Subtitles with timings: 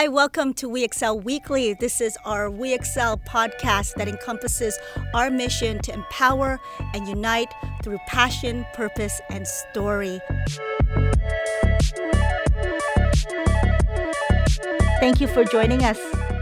[0.00, 1.74] Hi, welcome to We Excel Weekly.
[1.74, 4.78] This is our We Excel podcast that encompasses
[5.12, 6.58] our mission to empower
[6.94, 10.18] and unite through passion, purpose, and story.
[15.00, 16.00] Thank you for joining us.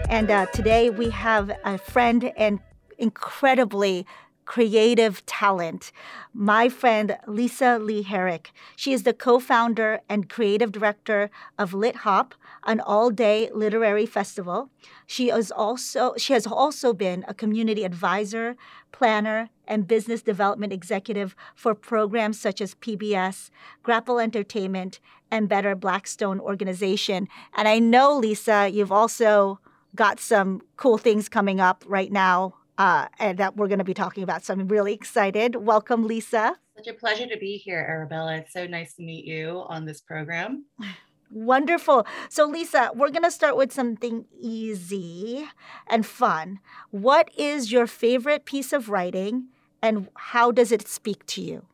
[0.08, 2.60] And uh, today we have a friend and
[2.96, 4.06] incredibly
[4.44, 5.92] creative talent.
[6.32, 8.52] My friend Lisa Lee Herrick.
[8.76, 12.34] She is the co-founder and creative director of Lit Hop,
[12.64, 14.70] an all-day literary festival.
[15.06, 18.56] She is also she has also been a community advisor,
[18.92, 23.50] planner, and business development executive for programs such as PBS,
[23.82, 25.00] Grapple Entertainment,
[25.30, 27.28] and Better Blackstone Organization.
[27.56, 29.60] And I know Lisa, you've also
[29.94, 33.94] got some cool things coming up right now uh, and that we're going to be
[33.94, 34.44] talking about.
[34.44, 35.56] So I'm really excited.
[35.56, 36.56] Welcome, Lisa.
[36.76, 38.36] Such a pleasure to be here, Arabella.
[38.36, 40.64] It's so nice to meet you on this program.
[41.30, 42.06] Wonderful.
[42.30, 45.48] So, Lisa, we're going to start with something easy
[45.86, 46.60] and fun.
[46.90, 49.48] What is your favorite piece of writing
[49.82, 51.66] and how does it speak to you?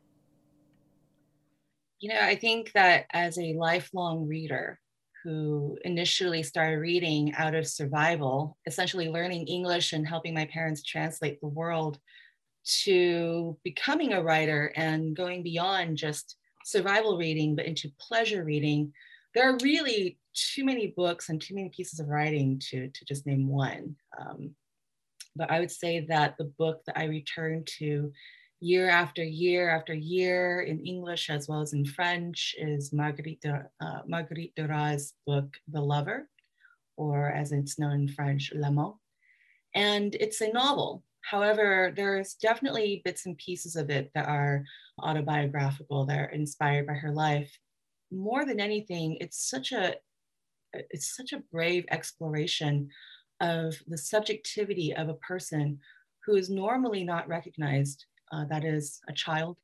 [2.00, 4.78] You know, I think that as a lifelong reader,
[5.24, 11.40] who initially started reading out of survival, essentially learning English and helping my parents translate
[11.40, 11.98] the world
[12.82, 16.36] to becoming a writer and going beyond just
[16.66, 18.92] survival reading, but into pleasure reading.
[19.34, 23.26] There are really too many books and too many pieces of writing to, to just
[23.26, 23.96] name one.
[24.18, 24.54] Um,
[25.36, 28.12] but I would say that the book that I return to
[28.60, 34.00] year after year after year in English as well as in French is Marguerite, uh,
[34.06, 36.28] Marguerite Duras' book, The Lover,
[36.96, 38.94] or as it's known in French, L'Amant.
[39.74, 41.02] And it's a novel.
[41.22, 44.64] However, there's definitely bits and pieces of it that are
[45.02, 47.58] autobiographical, that are inspired by her life.
[48.14, 49.96] More than anything, it's such a
[50.72, 52.88] it's such a brave exploration
[53.40, 55.78] of the subjectivity of a person
[56.24, 59.56] who is normally not recognized uh, that is a child,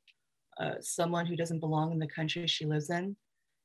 [0.61, 3.17] uh, someone who doesn't belong in the country she lives in,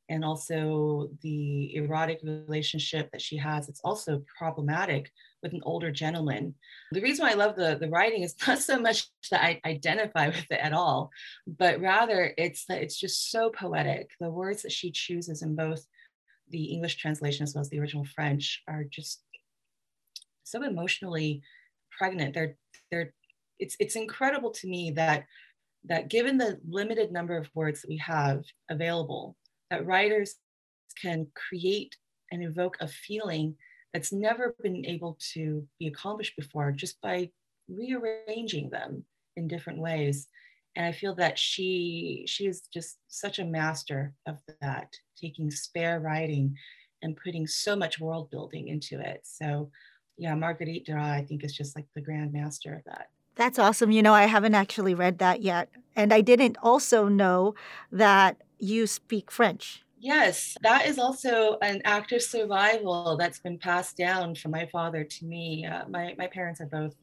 [0.09, 3.67] and also the erotic relationship that she has.
[3.69, 5.11] It's also problematic
[5.41, 6.53] with an older gentleman.
[6.91, 10.27] The reason why I love the, the writing is not so much that I identify
[10.27, 11.11] with it at all,
[11.47, 14.11] but rather it's that it's just so poetic.
[14.19, 15.85] The words that she chooses in both
[16.49, 19.22] the English translation as well as the original French are just
[20.43, 21.41] so emotionally
[21.97, 22.33] pregnant.
[22.33, 22.57] They're
[22.91, 23.13] they're
[23.57, 25.25] it's it's incredible to me that
[25.85, 29.35] that given the limited number of words that we have available,
[29.70, 30.36] that writers
[31.02, 31.96] can create
[32.31, 33.56] and evoke a feeling
[33.94, 37.30] that's never been able to be accomplished before just by
[37.70, 39.03] rearranging them
[39.38, 40.28] in different ways.
[40.76, 46.00] And I feel that she she is just such a master of that, taking spare
[46.02, 46.56] writing
[47.02, 49.22] and putting so much world building into it.
[49.24, 49.72] So
[50.18, 53.09] yeah, Marguerite Duras, I think, is just like the grand master of that.
[53.36, 53.92] That's awesome.
[53.92, 55.70] You know, I haven't actually read that yet.
[55.96, 57.56] And I didn't also know
[57.92, 59.83] that you speak French.
[59.99, 65.03] Yes, that is also an act of survival that's been passed down from my father
[65.03, 65.66] to me.
[65.66, 66.95] Uh, my, my parents are both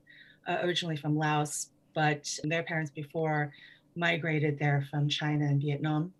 [0.46, 3.52] uh, originally from Laos, but their parents before
[3.96, 6.12] migrated there from China and Vietnam.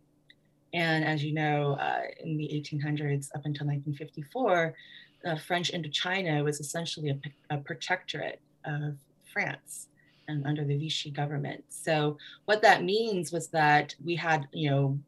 [0.75, 4.75] And as you know, uh, in the 1800s up until 1954,
[5.25, 8.97] uh, French Indochina was essentially a, a protectorate of
[9.32, 9.88] France
[10.28, 11.65] and under the Vichy government.
[11.69, 14.99] So what that means was that we had, you know,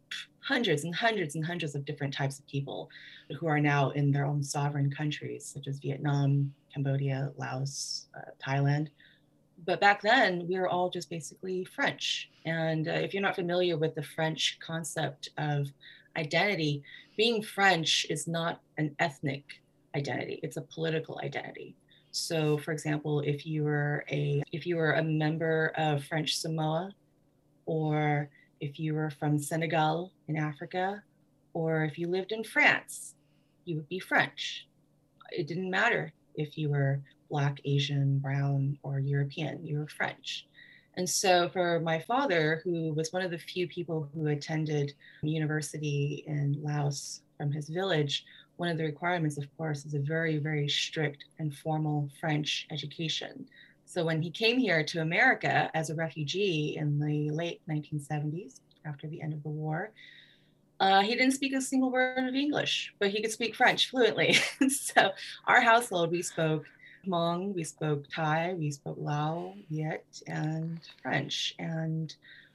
[0.40, 2.90] hundreds and hundreds and hundreds of different types of people
[3.38, 8.88] who are now in their own sovereign countries, such as Vietnam, Cambodia, Laos, uh, Thailand.
[9.64, 12.28] But back then, we were all just basically French.
[12.44, 15.68] And uh, if you're not familiar with the French concept of
[16.16, 16.82] identity,
[17.16, 19.44] being French is not an ethnic
[19.96, 21.74] identity, it's a political identity.
[22.14, 26.92] So, for example, if you were a if you were a member of French Samoa,
[27.66, 28.30] or
[28.60, 31.02] if you were from Senegal in Africa,
[31.54, 33.14] or if you lived in France,
[33.64, 34.68] you would be French.
[35.32, 37.00] It didn't matter if you were
[37.30, 40.46] Black, Asian, Brown, or European, you were French.
[40.96, 46.22] And so, for my father, who was one of the few people who attended university
[46.28, 48.24] in Laos from his village,
[48.56, 53.46] one of the requirements, of course, is a very, very strict and formal French education.
[53.84, 59.06] So when he came here to America as a refugee in the late 1970s, after
[59.06, 59.90] the end of the war,
[60.80, 64.34] uh, he didn't speak a single word of English, but he could speak French fluently.
[64.68, 65.10] so
[65.46, 66.64] our household, we spoke
[67.06, 71.54] Hmong, we spoke Thai, we spoke Lao, Viet, and French.
[71.58, 72.14] And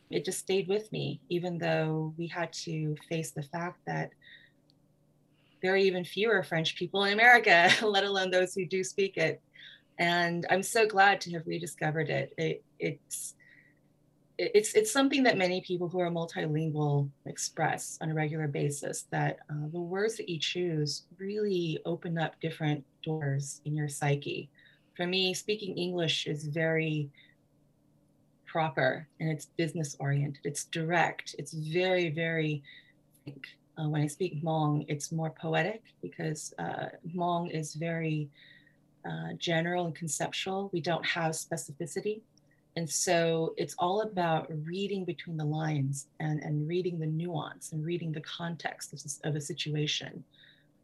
[0.10, 4.12] it just stayed with me, even though we had to face the fact that
[5.62, 9.42] there are even fewer French people in America, let alone those who do speak it.
[9.98, 12.34] And I'm so glad to have rediscovered it.
[12.38, 13.36] it it's
[14.40, 19.40] it's it's something that many people who are multilingual express on a regular basis that
[19.50, 24.50] uh, the words that you choose really open up different doors in your psyche
[24.96, 27.10] for me speaking english is very
[28.46, 32.64] proper and it's business oriented it's direct it's very very
[33.80, 36.86] uh, when i speak hmong it's more poetic because uh,
[37.16, 38.30] hmong is very
[39.06, 42.22] uh, general and conceptual we don't have specificity
[42.76, 47.86] and so it's all about reading between the lines and, and reading the nuance and
[47.86, 50.24] reading the context of, of a situation.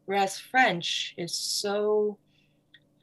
[0.04, 2.18] Whereas French is so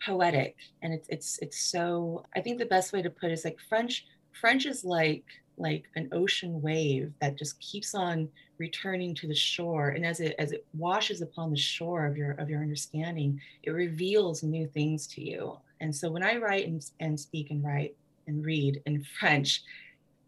[0.05, 3.45] poetic and it's it's it's so I think the best way to put it is
[3.45, 5.23] like French French is like
[5.57, 8.27] like an ocean wave that just keeps on
[8.57, 12.31] returning to the shore and as it as it washes upon the shore of your
[12.33, 16.83] of your understanding it reveals new things to you and so when i write and,
[16.99, 17.95] and speak and write
[18.27, 19.63] and read in French,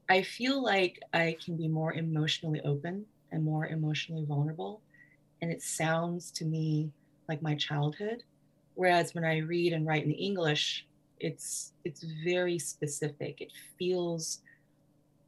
[0.10, 4.82] I feel like I can be more emotionally open and more emotionally vulnerable.
[5.42, 6.92] And it sounds to me
[7.28, 8.24] like my childhood.
[8.76, 10.86] Whereas when I read and write in English,
[11.20, 13.40] it's it's very specific.
[13.40, 14.42] It feels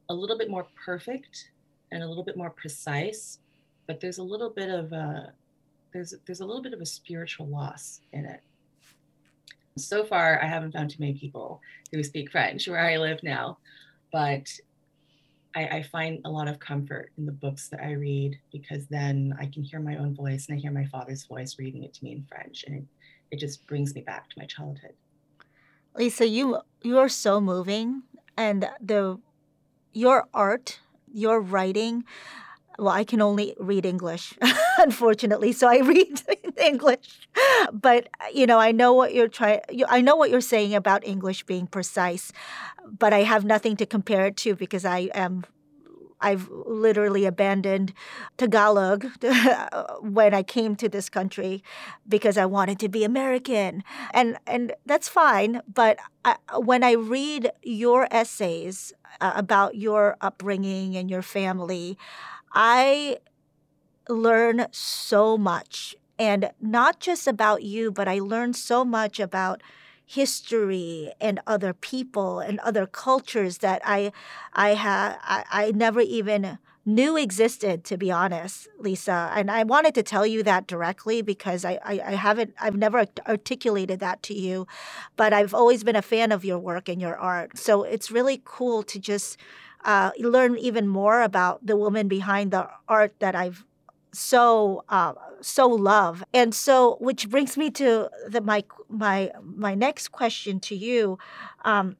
[0.08, 1.50] a little bit more perfect
[1.92, 3.38] and a little bit more precise,
[3.86, 5.32] but there's a little bit of a
[5.92, 8.42] there's there's a little bit of a spiritual loss in it
[9.78, 11.60] so far, I haven't found too many people
[11.92, 13.58] who speak French where I live now,
[14.12, 14.48] but
[15.54, 19.34] I, I, find a lot of comfort in the books that I read because then
[19.40, 22.04] I can hear my own voice and I hear my father's voice reading it to
[22.04, 22.84] me in French, and it,
[23.30, 24.92] it just brings me back to my childhood.
[25.94, 28.02] Lisa, you you are so moving,
[28.36, 29.18] and the
[29.92, 30.80] your art,
[31.12, 32.04] your writing
[32.78, 34.34] well, I can only read English,
[34.78, 35.52] unfortunately.
[35.52, 36.22] So I read
[36.56, 37.28] English,
[37.72, 39.60] but you know, I know what you're trying.
[39.88, 42.32] I know what you're saying about English being precise,
[42.86, 45.44] but I have nothing to compare it to because I am.
[46.20, 47.92] I've literally abandoned
[48.38, 49.06] Tagalog
[50.00, 51.62] when I came to this country
[52.08, 55.62] because I wanted to be American, and and that's fine.
[55.72, 61.98] But I, when I read your essays about your upbringing and your family,
[62.52, 63.18] I
[64.08, 69.62] learn so much and not just about you, but I learn so much about
[70.04, 74.12] history and other people and other cultures that I
[74.54, 76.58] I had I, I never even
[76.96, 81.64] knew existed to be honest lisa and i wanted to tell you that directly because
[81.64, 84.66] I, I, I haven't i've never articulated that to you
[85.16, 88.40] but i've always been a fan of your work and your art so it's really
[88.44, 89.38] cool to just
[89.84, 93.64] uh, learn even more about the woman behind the art that I've
[94.12, 96.24] so uh, so love.
[96.32, 101.18] And so, which brings me to the my my my next question to you.
[101.64, 101.96] Um,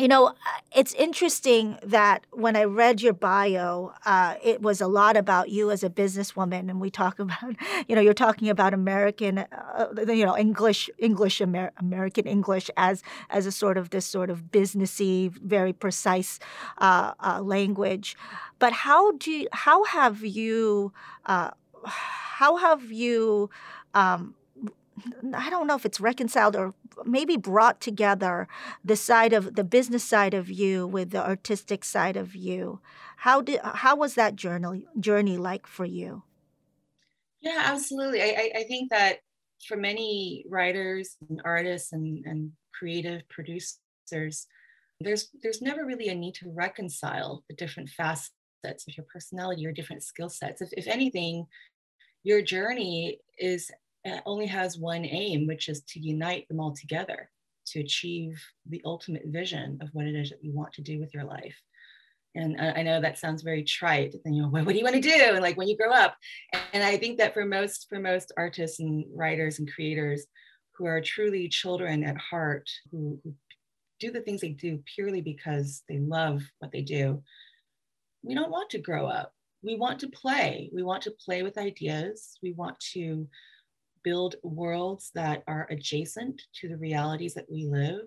[0.00, 0.34] you know,
[0.74, 5.70] it's interesting that when I read your bio, uh, it was a lot about you
[5.70, 7.54] as a businesswoman, and we talk about,
[7.86, 13.02] you know, you're talking about American, uh, you know, English, English, Amer- American English as
[13.28, 16.38] as a sort of this sort of businessy, very precise
[16.78, 18.16] uh, uh language.
[18.58, 20.92] But how do you, how have you
[21.26, 21.50] uh,
[21.84, 23.50] how have you
[23.92, 24.34] um,
[25.34, 26.74] I don't know if it's reconciled or
[27.04, 28.48] maybe brought together
[28.84, 32.80] the side of the business side of you with the artistic side of you.
[33.18, 36.22] How did how was that journey journey like for you?
[37.40, 38.22] Yeah, absolutely.
[38.22, 39.20] I, I think that
[39.66, 44.46] for many writers and artists and, and creative producers,
[45.00, 48.34] there's there's never really a need to reconcile the different facets
[48.64, 50.60] of your personality or different skill sets.
[50.60, 51.46] If, if anything,
[52.22, 53.70] your journey is
[54.06, 57.28] Uh, only has one aim, which is to unite them all together
[57.66, 61.12] to achieve the ultimate vision of what it is that you want to do with
[61.14, 61.56] your life.
[62.34, 64.14] And I know that sounds very trite.
[64.24, 65.10] And you know, what, what do you want to do?
[65.12, 66.16] And like when you grow up,
[66.72, 70.26] and I think that for most for most artists and writers and creators
[70.76, 73.34] who are truly children at heart, who, who
[73.98, 77.22] do the things they do purely because they love what they do,
[78.22, 79.32] we don't want to grow up.
[79.62, 80.70] We want to play.
[80.72, 82.38] We want to play with ideas.
[82.42, 83.28] We want to
[84.02, 88.02] build worlds that are adjacent to the realities that we live.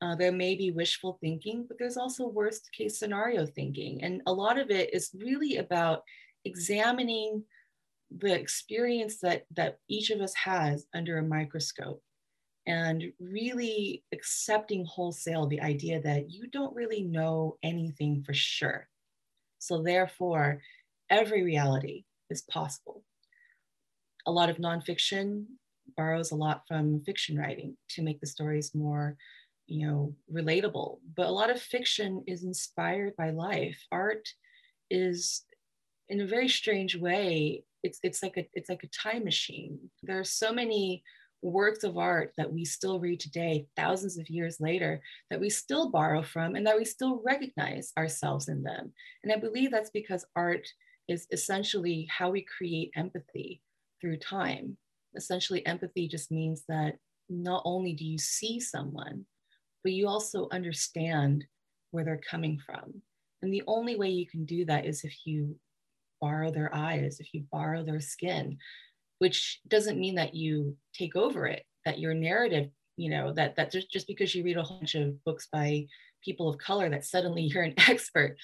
[0.00, 4.02] Uh, there may be wishful thinking, but there's also worst case scenario thinking.
[4.02, 6.02] And a lot of it is really about
[6.44, 7.42] examining
[8.16, 12.02] the experience that, that each of us has under a microscope
[12.66, 18.88] and really accepting wholesale the idea that you don't really know anything for sure.
[19.58, 20.60] So, therefore,
[21.10, 23.02] every reality is possible
[24.28, 25.46] a lot of nonfiction
[25.96, 29.16] borrows a lot from fiction writing to make the stories more
[29.66, 30.98] you know relatable.
[31.16, 33.78] But a lot of fiction is inspired by life.
[33.90, 34.28] Art
[34.90, 35.44] is
[36.08, 39.78] in a very strange way it's it's like a it's like a time machine.
[40.02, 41.02] There are so many
[41.40, 45.88] works of art that we still read today thousands of years later that we still
[45.88, 48.92] borrow from and that we still recognize ourselves in them.
[49.22, 50.66] And i believe that's because art
[51.06, 53.62] is essentially how we create empathy
[54.00, 54.76] through time.
[55.16, 56.96] Essentially empathy just means that
[57.28, 59.26] not only do you see someone
[59.82, 61.44] but you also understand
[61.90, 63.02] where they're coming from.
[63.42, 65.56] And the only way you can do that is if you
[66.20, 68.58] borrow their eyes, if you borrow their skin,
[69.18, 73.70] which doesn't mean that you take over it, that your narrative, you know, that that
[73.70, 75.86] just, just because you read a whole bunch of books by
[76.24, 78.36] people of color that suddenly you're an expert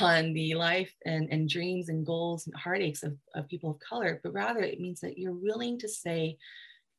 [0.00, 4.20] on the life and, and dreams and goals and heartaches of, of people of color,
[4.22, 6.36] but rather it means that you're willing to say,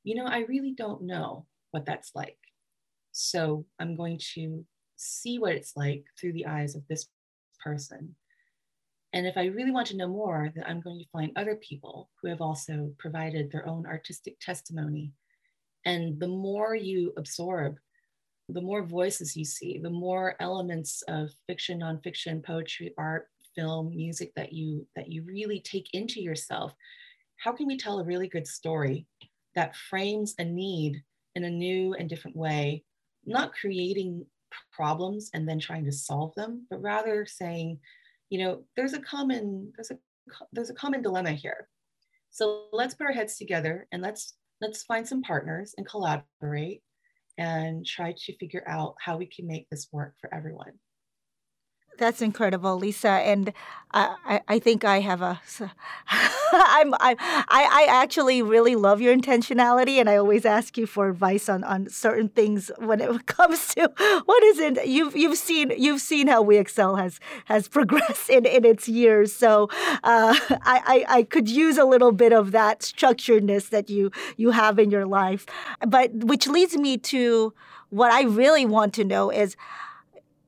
[0.03, 2.37] you know, I really don't know what that's like.
[3.11, 7.07] So I'm going to see what it's like through the eyes of this
[7.63, 8.15] person.
[9.13, 12.09] And if I really want to know more, then I'm going to find other people
[12.21, 15.13] who have also provided their own artistic testimony.
[15.85, 17.77] And the more you absorb,
[18.49, 24.31] the more voices you see, the more elements of fiction, nonfiction, poetry, art, film, music
[24.35, 26.73] that you that you really take into yourself.
[27.37, 29.05] How can we tell a really good story
[29.55, 31.01] that frames a need
[31.35, 32.83] in a new and different way,
[33.25, 34.25] not creating
[34.71, 37.79] problems and then trying to solve them, but rather saying,
[38.29, 39.97] you know, there's a common there's a
[40.51, 41.67] there's a common dilemma here.
[42.31, 46.81] So let's put our heads together and let's let's find some partners and collaborate
[47.39, 50.73] and try to figure out how we can make this work for everyone.
[51.99, 53.09] That's incredible, Lisa.
[53.09, 53.51] And
[53.91, 55.41] I, I think I have a.
[56.51, 57.15] I'm, I,
[57.49, 61.89] I actually really love your intentionality, and I always ask you for advice on, on
[61.89, 63.91] certain things when it comes to
[64.25, 64.87] what is it.
[64.87, 69.33] You've you've seen you've seen how We Excel has has progressed in, in its years.
[69.33, 69.69] So
[70.03, 74.51] uh, I, I I could use a little bit of that structuredness that you you
[74.51, 75.45] have in your life,
[75.85, 77.53] but which leads me to
[77.89, 79.57] what I really want to know is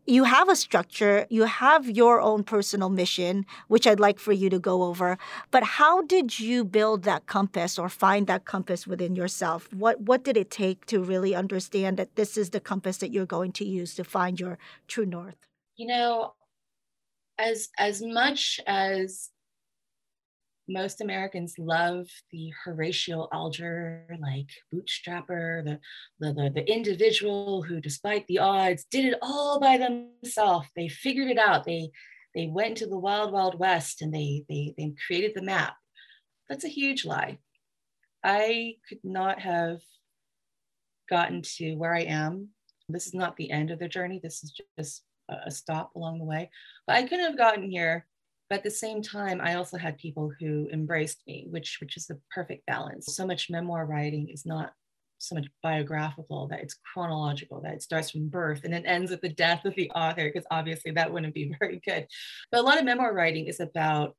[0.05, 4.49] you have a structure, you have your own personal mission, which I'd like for you
[4.49, 5.17] to go over.
[5.51, 9.71] But how did you build that compass or find that compass within yourself?
[9.73, 13.25] What what did it take to really understand that this is the compass that you're
[13.25, 15.37] going to use to find your true north?
[15.75, 16.33] You know,
[17.37, 19.29] as as much as
[20.67, 25.79] most Americans love the Horatio Alger, like bootstrapper, the,
[26.19, 30.67] the, the, the, individual who, despite the odds, did it all by themselves.
[30.75, 31.65] They figured it out.
[31.65, 31.89] They,
[32.35, 35.75] they went into the wild, wild west and they, they, they created the map.
[36.49, 37.39] That's a huge lie.
[38.23, 39.79] I could not have
[41.09, 42.49] gotten to where I am.
[42.87, 44.19] This is not the end of the journey.
[44.21, 46.49] This is just a stop along the way.
[46.87, 48.05] But I couldn't have gotten here
[48.51, 52.05] but at the same time, I also had people who embraced me, which which is
[52.05, 53.15] the perfect balance.
[53.15, 54.73] So much memoir writing is not
[55.19, 59.21] so much biographical that it's chronological that it starts from birth and then ends with
[59.21, 62.05] the death of the author because obviously that wouldn't be very good.
[62.51, 64.17] But a lot of memoir writing is about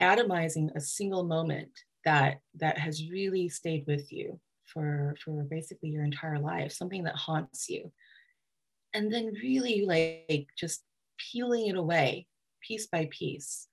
[0.00, 1.68] atomizing a single moment
[2.06, 7.16] that that has really stayed with you for for basically your entire life something that
[7.16, 7.92] haunts you.
[8.94, 10.84] And then really like just
[11.18, 12.26] peeling it away
[12.66, 13.68] piece by piece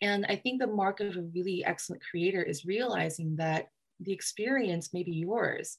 [0.00, 3.68] and I think the mark of a really excellent creator is realizing that
[4.00, 5.78] the experience may be yours,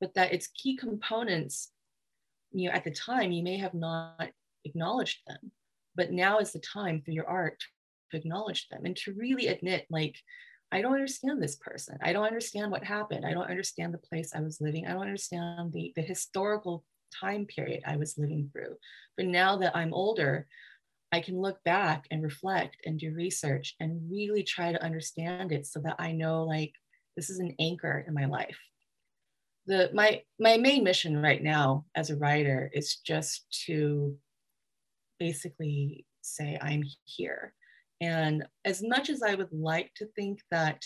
[0.00, 1.72] but that its key components,
[2.52, 4.30] you know, at the time you may have not
[4.64, 5.50] acknowledged them,
[5.96, 7.62] but now is the time through your art
[8.10, 10.16] to acknowledge them and to really admit, like,
[10.72, 11.96] I don't understand this person.
[12.02, 13.24] I don't understand what happened.
[13.24, 14.86] I don't understand the place I was living.
[14.86, 16.84] I don't understand the, the historical
[17.20, 18.76] time period I was living through.
[19.16, 20.46] But now that I'm older,
[21.12, 25.66] I can look back and reflect and do research and really try to understand it
[25.66, 26.72] so that I know like
[27.16, 28.58] this is an anchor in my life.
[29.66, 34.16] The my my main mission right now as a writer is just to
[35.18, 37.54] basically say I'm here.
[38.00, 40.82] And as much as I would like to think that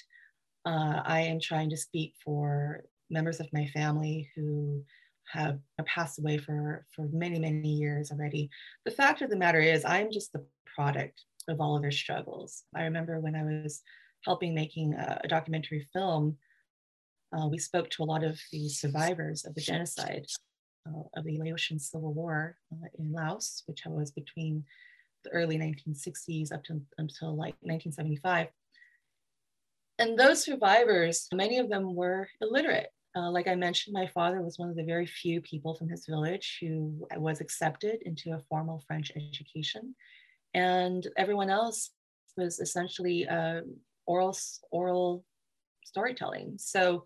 [0.65, 4.85] uh, I am trying to speak for members of my family who
[5.33, 8.51] have passed away for, for many, many years already.
[8.85, 10.45] The fact of the matter is, I'm just the
[10.75, 12.65] product of all of their struggles.
[12.75, 13.83] I remember when I was
[14.25, 16.37] helping making a, a documentary film,
[17.37, 20.27] uh, we spoke to a lot of the survivors of the genocide
[20.87, 24.65] uh, of the Laotian Civil War uh, in Laos, which was between
[25.25, 28.49] the early 1960s up to until like 1975.
[29.99, 32.91] and those survivors, many of them were illiterate.
[33.17, 36.07] Uh, like I mentioned, my father was one of the very few people from his
[36.07, 39.95] village who was accepted into a formal French education.
[40.55, 41.91] And everyone else
[42.37, 43.63] was essentially uh,
[44.07, 44.37] oral,
[44.71, 45.25] oral
[45.85, 46.55] storytelling.
[46.59, 47.05] So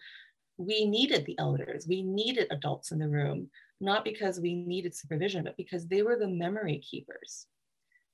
[0.59, 3.49] we needed the elders, we needed adults in the room,
[3.81, 7.47] not because we needed supervision, but because they were the memory keepers.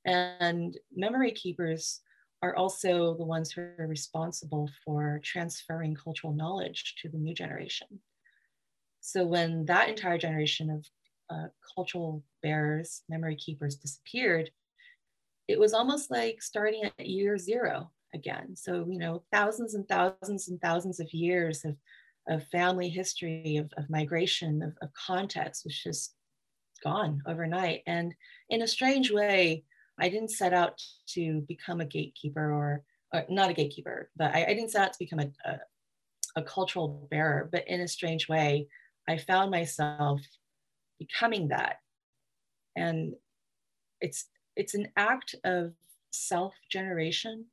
[0.06, 2.00] And memory keepers
[2.42, 8.00] are also the ones who are responsible for transferring cultural knowledge to the new generation.
[9.00, 10.86] So when that entire generation of
[11.30, 14.50] uh, cultural bearers, memory keepers disappeared,
[15.48, 18.56] it was almost like starting at year zero again.
[18.56, 21.76] So, you know, thousands and thousands and thousands of years of,
[22.28, 26.14] of family history, of, of migration, of, of context was just
[26.82, 27.82] gone overnight.
[27.86, 28.14] And
[28.48, 29.64] in a strange way,
[30.00, 34.44] I didn't set out to become a gatekeeper or, or not a gatekeeper, but I,
[34.44, 35.58] I, didn't set out to become a, a,
[36.36, 37.48] a cultural bearer.
[37.50, 38.68] But in a strange way,
[39.08, 40.20] I found myself
[40.98, 41.76] becoming that.
[42.76, 43.14] And
[44.00, 44.26] it's
[44.56, 45.72] it's an act of
[46.10, 47.46] self-generation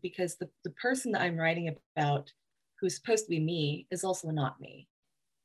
[0.00, 2.32] because the, the person that I'm writing about,
[2.80, 4.88] who's supposed to be me, is also not me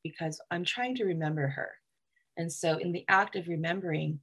[0.03, 1.71] because I'm trying to remember her.
[2.37, 4.19] And so in the act of remembering,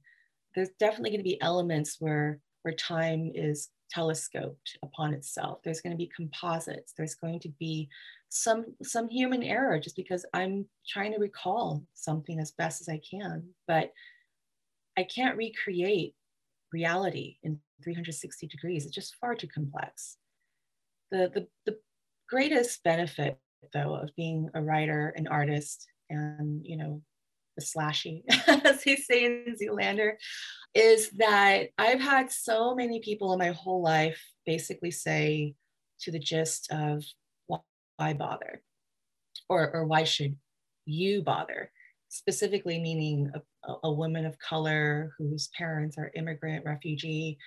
[0.55, 5.59] there's definitely going to be elements where where time is telescoped upon itself.
[5.63, 6.93] There's going to be composites.
[6.97, 7.89] There's going to be
[8.29, 12.99] some some human error just because i'm trying to recall something as best as i
[13.09, 13.93] can but
[14.97, 16.15] i can't recreate
[16.73, 18.85] reality in 360 degrees.
[18.85, 20.17] It's just far too complex.
[21.11, 21.77] The the, the
[22.29, 23.39] greatest benefit
[23.73, 27.01] though of being a writer an artist and you know
[27.55, 28.23] the slashy,
[28.65, 30.13] as they say in Zoolander,
[30.73, 35.55] is that I've had so many people in my whole life basically say
[36.01, 37.03] to the gist of
[37.97, 38.61] why bother?
[39.47, 40.35] Or, or why should
[40.85, 41.71] you bother?
[42.09, 43.31] Specifically, meaning
[43.63, 47.37] a, a woman of color whose parents are immigrant, refugee,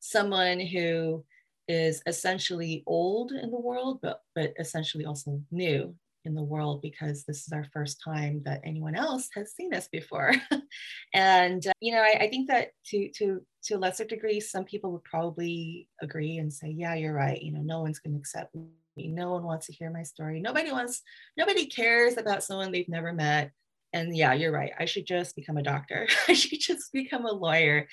[0.00, 1.24] someone who
[1.68, 7.24] is essentially old in the world, but, but essentially also new in the world because
[7.24, 10.34] this is our first time that anyone else has seen us before.
[11.14, 14.64] and uh, you know, I, I, think that to to to a lesser degree, some
[14.64, 17.40] people would probably agree and say, "Yeah, you're right.
[17.40, 19.08] You know, no one's going to accept me.
[19.08, 20.40] No one wants to hear my story.
[20.40, 21.02] Nobody wants.
[21.36, 23.52] Nobody cares about someone they've never met."
[23.92, 24.72] And yeah, you're right.
[24.78, 26.08] I should just become a doctor.
[26.28, 27.88] I should just become a lawyer,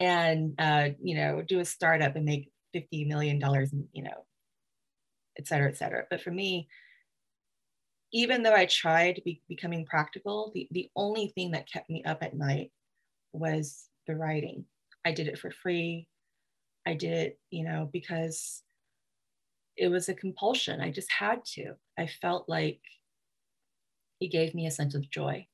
[0.00, 3.70] and uh, you know, do a startup and make fifty million dollars.
[3.92, 4.26] You know,
[5.38, 6.04] et cetera, et cetera.
[6.10, 6.68] But for me,
[8.12, 12.04] even though I tried to be, becoming practical, the, the only thing that kept me
[12.04, 12.70] up at night
[13.32, 14.64] was the writing.
[15.04, 16.08] I did it for free.
[16.86, 18.62] I did it, you know, because
[19.76, 20.80] it was a compulsion.
[20.80, 21.74] I just had to.
[21.98, 22.80] I felt like
[24.20, 25.46] it gave me a sense of joy.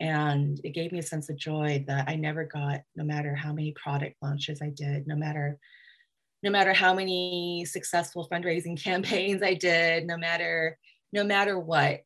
[0.00, 3.52] And it gave me a sense of joy that I never got, no matter how
[3.52, 5.58] many product launches I did, no matter
[6.40, 10.78] no matter how many successful fundraising campaigns I did, no matter
[11.12, 12.02] no matter what,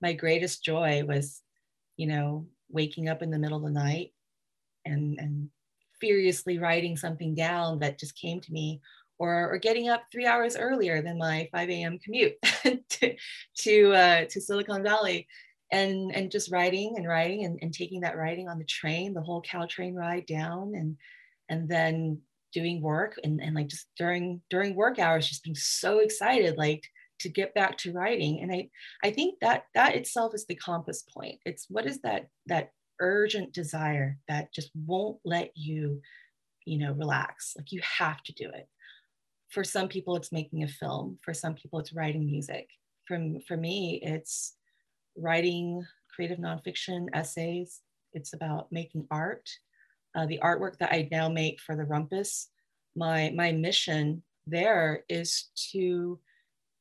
[0.00, 1.40] my greatest joy was,
[1.96, 4.12] you know, waking up in the middle of the night
[4.84, 5.48] and, and
[6.00, 8.80] furiously writing something down that just came to me
[9.18, 11.98] or, or getting up three hours earlier than my 5 a.m.
[11.98, 12.34] commute
[12.88, 13.14] to,
[13.58, 15.28] to, uh, to Silicon Valley
[15.70, 19.22] and, and just writing and writing and, and taking that writing on the train, the
[19.22, 20.96] whole Caltrain ride down and,
[21.48, 22.20] and then
[22.52, 26.82] doing work and, and like just during, during work hours, just being so excited, like
[27.22, 28.40] to get back to writing.
[28.40, 28.68] And i
[29.02, 31.38] i think that that itself is the compass point.
[31.44, 36.00] It's what is that that urgent desire that just won't let you
[36.64, 37.54] you know relax.
[37.56, 38.68] Like you have to do it.
[39.50, 41.18] For some people it's making a film.
[41.22, 42.68] For some people it's writing music.
[43.06, 44.56] From for me it's
[45.16, 47.80] writing creative nonfiction essays.
[48.12, 49.48] It's about making art.
[50.14, 52.48] Uh, the artwork that i now make for the rumpus
[52.94, 56.18] my my mission there is to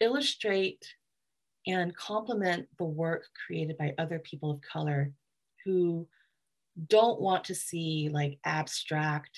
[0.01, 0.83] illustrate
[1.67, 5.11] and complement the work created by other people of color
[5.63, 6.07] who
[6.87, 9.37] don't want to see like abstract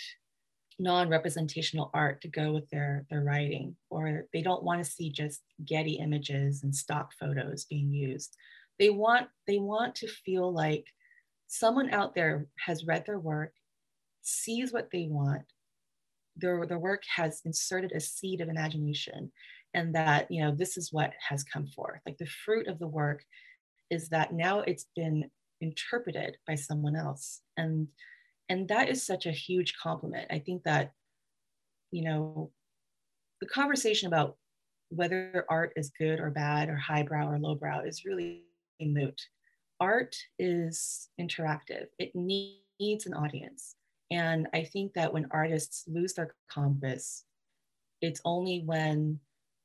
[0.79, 5.41] non-representational art to go with their their writing or they don't want to see just
[5.65, 8.35] getty images and stock photos being used.
[8.79, 10.85] They want they want to feel like
[11.47, 13.53] someone out there has read their work
[14.21, 15.43] sees what they want.
[16.35, 19.31] Their, their work has inserted a seed of imagination
[19.73, 22.87] and that you know this is what has come forth like the fruit of the
[22.87, 23.23] work
[23.89, 25.29] is that now it's been
[25.61, 27.87] interpreted by someone else and
[28.49, 30.91] and that is such a huge compliment i think that
[31.91, 32.51] you know
[33.41, 34.37] the conversation about
[34.89, 38.43] whether art is good or bad or highbrow or lowbrow is really
[38.79, 39.19] moot.
[39.79, 41.87] Art is interactive.
[41.99, 43.75] It needs an audience.
[44.11, 47.25] And I think that when artists lose their compass,
[48.01, 49.19] it's only when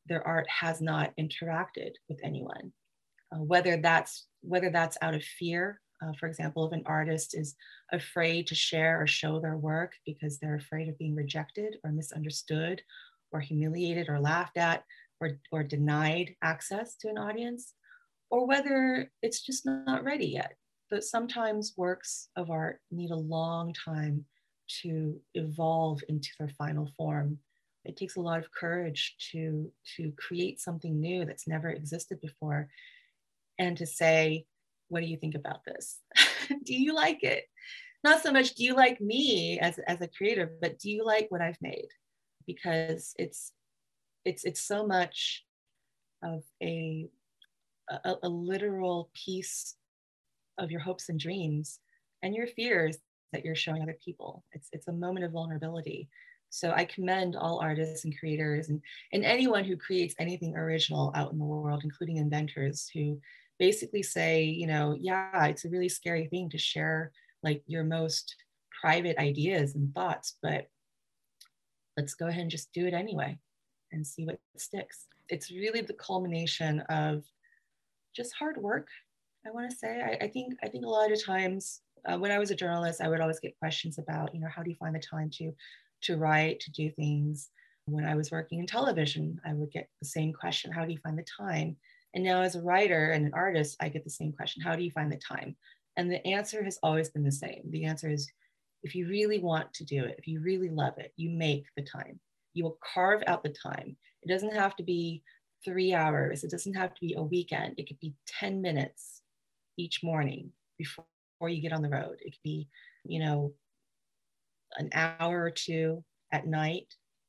[0.09, 2.73] their art has not interacted with anyone.
[3.33, 7.57] Uh, whether that's whether that's out of fear, uh, for example, if an artist is
[7.93, 12.81] afraid to share or show their work because they're afraid of being rejected or misunderstood
[13.33, 14.85] or humiliated or laughed at
[15.21, 17.75] or, or denied access to an audience,
[18.31, 20.55] or whether it's just not ready yet.
[20.91, 24.25] But sometimes works of art need a long time
[24.83, 27.39] to evolve into their final form.
[27.89, 32.69] It takes a lot of courage to, to create something new that's never existed before
[33.59, 34.47] and to say,
[34.89, 35.99] what do you think about this?
[36.65, 37.45] do you like it?
[38.05, 41.27] Not so much, do you like me as, as a creator, but do you like
[41.31, 41.89] what I've made?
[42.47, 43.53] Because it's
[44.25, 45.45] it's it's so much
[46.23, 47.09] of a,
[47.91, 49.77] a, a literal piece
[50.59, 51.81] of your hopes and dreams
[52.23, 52.99] and your fears
[53.33, 54.45] that you're showing other people.
[54.53, 56.09] It's it's a moment of vulnerability.
[56.51, 58.81] So I commend all artists and creators and,
[59.13, 63.21] and anyone who creates anything original out in the world, including inventors who
[63.59, 68.35] basically say, you know, yeah, it's a really scary thing to share like your most
[68.81, 70.69] private ideas and thoughts, but
[71.97, 73.39] let's go ahead and just do it anyway
[73.93, 75.07] and see what sticks.
[75.29, 77.25] It's really the culmination of
[78.15, 78.89] just hard work.
[79.47, 80.03] I want to say.
[80.03, 83.01] I, I think I think a lot of times uh, when I was a journalist,
[83.01, 85.53] I would always get questions about, you know, how do you find the time to
[86.03, 87.51] to write, to do things.
[87.87, 90.99] When I was working in television, I would get the same question, how do you
[90.99, 91.77] find the time?
[92.15, 94.83] And now as a writer and an artist, I get the same question, how do
[94.83, 95.57] you find the time?
[95.97, 97.63] And the answer has always been the same.
[97.71, 98.31] The answer is
[98.83, 101.83] if you really want to do it, if you really love it, you make the
[101.83, 102.21] time
[102.59, 103.97] you will carve out the time.
[104.23, 105.23] It doesn't have to be
[105.65, 107.75] three hours, it doesn't have to be a weekend.
[107.79, 109.23] It could be 10 minutes
[109.77, 111.05] each morning before,
[111.47, 112.17] you get on the road.
[112.21, 112.69] It could be,
[113.05, 113.53] you know,
[114.77, 116.87] an hour or two at night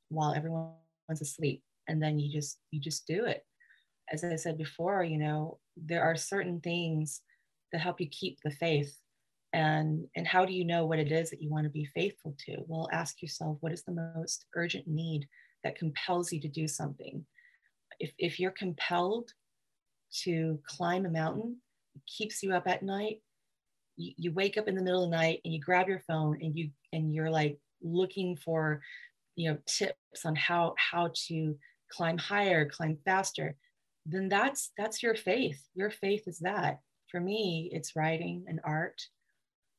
[0.10, 1.63] while everyone's asleep.
[1.88, 3.43] And then you just you just do it.
[4.12, 7.21] As I said before, you know, there are certain things
[7.71, 8.95] that help you keep the faith
[9.54, 12.36] and and how do you know what it is that you want to be faithful
[12.38, 15.28] to well ask yourself what is the most urgent need
[15.63, 17.25] that compels you to do something
[17.99, 19.32] if, if you're compelled
[20.23, 21.58] to climb a mountain
[21.95, 23.21] it keeps you up at night
[24.00, 26.56] you, wake up in the middle of the night and you grab your phone and
[26.56, 28.82] you and you're like looking for
[29.36, 31.56] you know tips on how how to
[31.92, 33.56] climb higher climb faster
[34.12, 35.62] then that's that's your faith.
[35.76, 36.80] Your faith is that.
[37.12, 39.02] For me it's writing and art.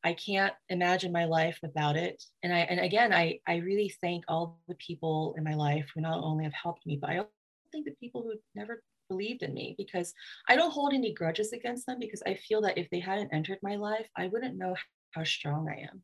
[0.03, 2.23] I can't imagine my life without it.
[2.43, 6.01] And I and again, I I really thank all the people in my life who
[6.01, 7.31] not only have helped me, but I also
[7.73, 10.15] think the people who never believed in me because
[10.49, 13.59] I don't hold any grudges against them because I feel that if they hadn't entered
[13.63, 14.75] my life, I wouldn't know
[15.11, 16.03] how strong I am.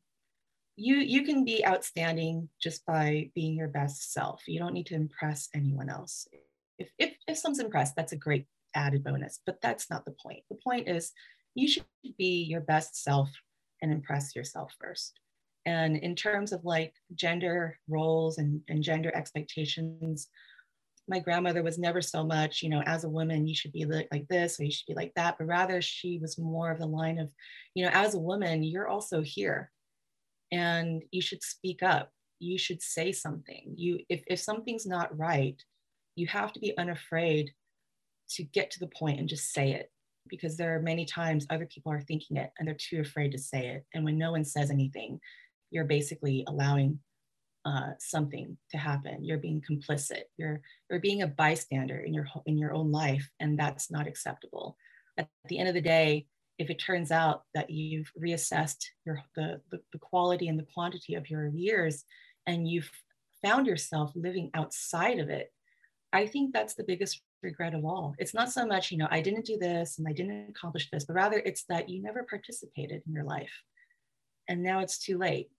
[0.75, 4.43] You you can be outstanding just by being your best self.
[4.47, 6.27] You don't need to impress anyone else.
[6.77, 10.43] If if if someone's impressed, that's a great added bonus, but that's not the point.
[10.49, 11.13] The point is
[11.55, 11.85] you should
[12.17, 13.31] be your best self
[13.81, 15.19] and impress yourself first.
[15.65, 20.29] And in terms of like gender roles and, and gender expectations,
[21.07, 24.27] my grandmother was never so much, you know, as a woman, you should be like
[24.29, 27.17] this or you should be like that, but rather she was more of the line
[27.17, 27.29] of,
[27.75, 29.71] you know, as a woman, you're also here
[30.51, 32.11] and you should speak up.
[32.39, 33.73] You should say something.
[33.75, 35.61] You, if, if something's not right,
[36.15, 37.51] you have to be unafraid
[38.31, 39.89] to get to the point and just say it
[40.27, 43.37] because there are many times other people are thinking it and they're too afraid to
[43.37, 43.85] say it.
[43.93, 45.19] And when no one says anything,
[45.71, 46.99] you're basically allowing
[47.67, 49.25] uh, something to happen.
[49.25, 50.23] You're being complicit.
[50.37, 54.77] You're you're being a bystander in your in your own life, and that's not acceptable.
[55.17, 56.27] At the end of the day,
[56.57, 61.15] if it turns out that you've reassessed your the, the, the quality and the quantity
[61.15, 62.05] of your years,
[62.45, 62.89] and you've
[63.43, 65.51] found yourself living outside of it,
[66.13, 68.15] I think that's the biggest regret of all.
[68.17, 71.05] It's not so much, you know, I didn't do this and I didn't accomplish this,
[71.05, 73.51] but rather it's that you never participated in your life.
[74.47, 75.49] And now it's too late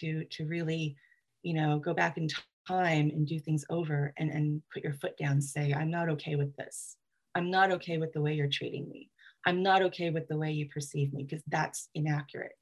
[0.00, 0.96] to to really,
[1.44, 2.26] you know, go back in
[2.66, 6.34] time and do things over and, and put your foot down say, I'm not okay
[6.34, 6.96] with this.
[7.34, 9.10] I'm not okay with the way you're treating me.
[9.46, 12.54] I'm not okay with the way you perceive me because that's inaccurate.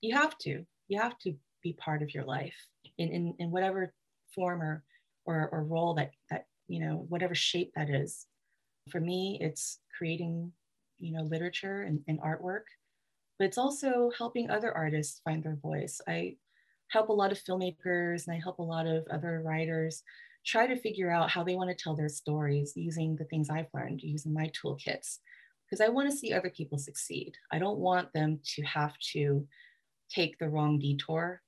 [0.00, 2.56] You have to, you have to be part of your life
[2.98, 3.94] in, in, in whatever
[4.34, 4.82] form or,
[5.24, 8.26] or, or role that, that you know, whatever shape that is.
[8.90, 10.50] For me, it's creating,
[10.98, 12.64] you know, literature and, and artwork,
[13.38, 16.00] but it's also helping other artists find their voice.
[16.08, 16.36] I
[16.90, 20.02] help a lot of filmmakers and I help a lot of other writers
[20.44, 23.66] try to figure out how they want to tell their stories using the things I've
[23.74, 25.18] learned, using my toolkits,
[25.68, 27.34] because I want to see other people succeed.
[27.52, 29.46] I don't want them to have to
[30.08, 31.42] take the wrong detour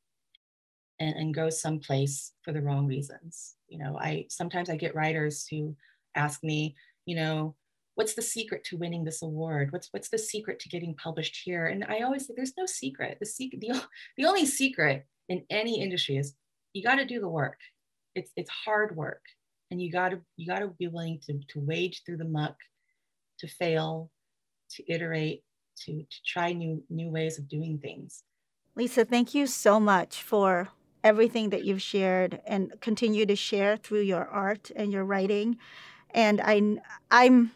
[0.98, 3.56] and, and go someplace for the wrong reasons.
[3.68, 5.74] You know, I sometimes I get writers who
[6.14, 6.76] ask me,
[7.06, 7.54] you know,
[7.94, 9.72] what's the secret to winning this award?
[9.72, 11.66] What's what's the secret to getting published here?
[11.68, 13.16] And I always say there's no secret.
[13.18, 13.82] The secret, the,
[14.18, 16.34] the only secret in any industry is
[16.74, 17.58] you got to do the work.
[18.14, 19.22] It's it's hard work,
[19.70, 22.56] and you got to you got to be willing to to wade through the muck,
[23.38, 24.10] to fail,
[24.72, 25.42] to iterate,
[25.84, 28.24] to to try new new ways of doing things.
[28.74, 30.68] Lisa, thank you so much for
[31.02, 35.56] everything that you've shared and continue to share through your art and your writing.
[36.12, 36.78] And I,
[37.10, 37.52] I'm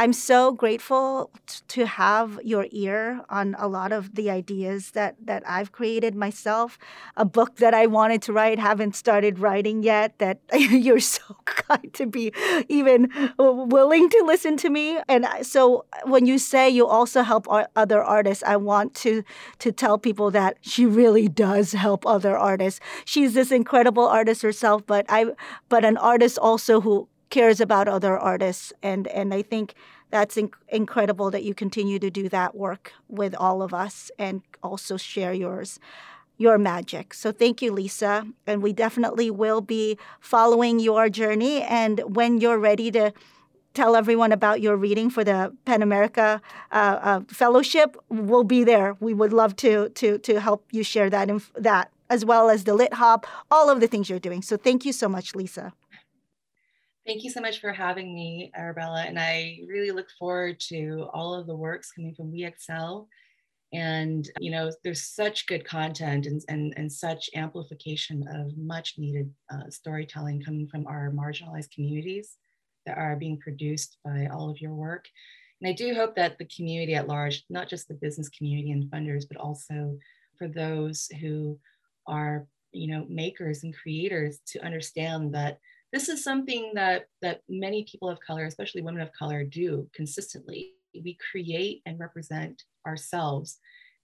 [0.00, 5.16] I'm so grateful t- to have your ear on a lot of the ideas that,
[5.26, 6.78] that I've created myself.
[7.16, 11.92] A book that I wanted to write, haven't started writing yet, that you're so kind
[11.94, 12.32] to be
[12.68, 15.00] even willing to listen to me.
[15.08, 19.24] And so uh, when you say you also help other artists, I want to,
[19.58, 22.78] to tell people that she really does help other artists.
[23.04, 25.26] She's this incredible artist herself, but I,
[25.68, 29.74] but an artist also who cares about other artists and and I think
[30.10, 34.42] that's inc- incredible that you continue to do that work with all of us and
[34.62, 35.78] also share yours
[36.40, 37.12] your magic.
[37.14, 42.58] So thank you Lisa and we definitely will be following your journey and when you're
[42.58, 43.12] ready to
[43.74, 46.40] tell everyone about your reading for the PEN America
[46.72, 48.96] uh, uh, Fellowship, we'll be there.
[48.98, 52.64] We would love to to to help you share that inf- that as well as
[52.64, 54.42] the Lit Hop, all of the things you're doing.
[54.42, 55.72] So thank you so much, Lisa.
[57.08, 59.02] Thank you so much for having me, Arabella.
[59.06, 63.08] And I really look forward to all of the works coming from We Excel.
[63.72, 69.32] And, you know, there's such good content and, and, and such amplification of much needed
[69.50, 72.36] uh, storytelling coming from our marginalized communities
[72.84, 75.06] that are being produced by all of your work.
[75.62, 78.84] And I do hope that the community at large, not just the business community and
[78.90, 79.96] funders, but also
[80.36, 81.58] for those who
[82.06, 85.58] are, you know, makers and creators to understand that
[85.92, 90.74] this is something that that many people of color especially women of color do consistently.
[90.94, 93.58] We create and represent ourselves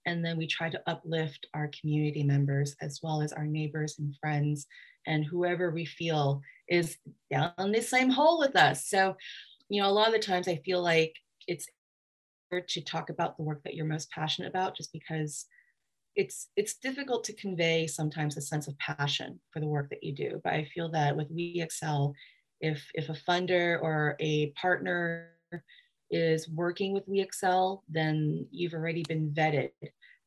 [0.05, 4.15] and then we try to uplift our community members as well as our neighbors and
[4.21, 4.67] friends
[5.07, 6.97] and whoever we feel is
[7.31, 8.87] down the same hole with us.
[8.87, 9.15] So
[9.69, 11.13] you know a lot of the times i feel like
[11.47, 11.67] it's
[12.69, 15.45] to talk about the work that you're most passionate about just because
[16.15, 20.13] it's it's difficult to convey sometimes a sense of passion for the work that you
[20.13, 22.13] do but i feel that with we excel
[22.61, 25.31] if if a funder or a partner
[26.11, 29.71] is working with we excel then you've already been vetted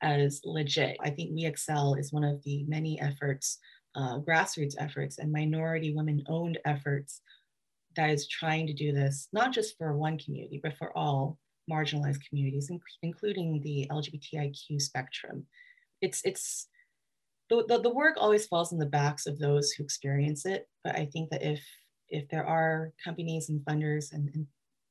[0.03, 0.97] as legit.
[1.01, 3.59] I think we excel is one of the many efforts
[3.95, 7.21] uh, grassroots efforts and minority women owned efforts
[7.97, 11.39] that is trying to do this not just for one community but for all
[11.71, 12.71] marginalized communities
[13.03, 15.45] including the lgbtiq spectrum
[16.01, 16.69] it's it's
[17.51, 20.97] the, the, the work always falls in the backs of those who experience it but
[20.97, 21.65] i think that if
[22.09, 24.47] if there are companies and funders and, and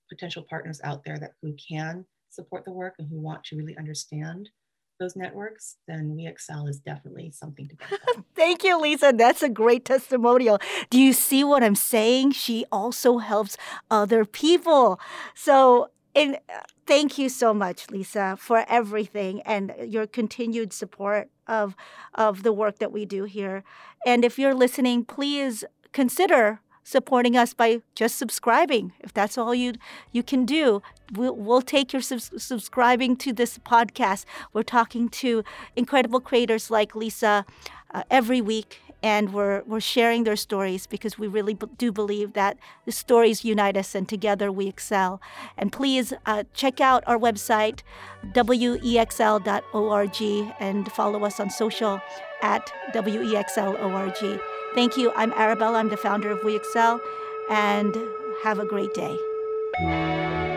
[0.10, 3.76] potential partners out there that who can support the work and who want to really
[3.78, 4.50] understand
[5.00, 9.14] those networks, then We Excel is definitely something to Thank you, Lisa.
[9.16, 10.60] That's a great testimonial.
[10.90, 12.32] Do you see what I'm saying?
[12.32, 13.58] She also helps
[13.92, 15.00] other people.
[15.36, 16.34] So uh,
[16.88, 21.76] thank you so much, Lisa, for everything and your continued support of
[22.16, 23.64] of the work that we do here.
[24.06, 28.94] And if you're listening, please consider supporting us by just subscribing.
[29.02, 29.74] If that's all you
[30.12, 30.82] you can do,
[31.14, 34.26] we'll, we'll take your sub- subscribing to this podcast.
[34.54, 35.44] We're talking to
[35.76, 37.46] incredible creators like Lisa
[37.94, 42.34] uh, every week and we're, we're sharing their stories because we really b- do believe
[42.34, 45.22] that the stories unite us and together we excel.
[45.58, 47.82] And please uh, check out our website,
[48.34, 49.42] wexl.org,
[50.60, 52.02] and follow us on social
[52.42, 54.42] at wexl.org.
[54.76, 55.12] Thank you.
[55.16, 55.80] I'm Arabella.
[55.80, 57.02] I'm the founder of We Excel,
[57.50, 57.96] and
[58.44, 60.57] have a great day.